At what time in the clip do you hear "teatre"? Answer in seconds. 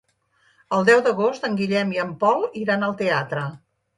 3.05-3.47